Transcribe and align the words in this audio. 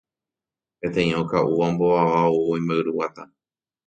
Peteĩ 0.79 1.11
oka'úva 1.21 1.63
ombovava 1.71 2.19
oúvo 2.31 2.53
imba'yruguata. 2.59 3.23